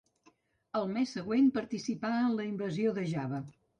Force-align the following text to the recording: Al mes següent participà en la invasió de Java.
Al 0.79 0.87
mes 0.93 1.13
següent 1.17 1.51
participà 1.57 2.11
en 2.23 2.33
la 2.41 2.47
invasió 2.53 2.95
de 2.97 3.05
Java. 3.13 3.45